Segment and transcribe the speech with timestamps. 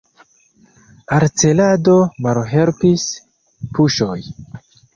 [1.17, 1.93] Al celado
[2.29, 3.07] malhelpis
[3.77, 4.19] puŝoj.